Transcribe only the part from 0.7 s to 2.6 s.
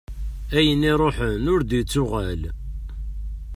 i iruḥen ur d-yettuɣal.